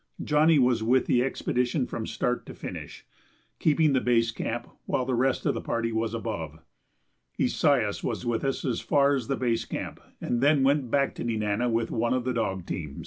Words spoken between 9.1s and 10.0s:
as the base camp